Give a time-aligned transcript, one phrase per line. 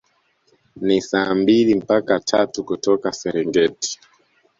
[0.81, 3.99] Ni saa mbili mpaka tatu kutoka Serengeti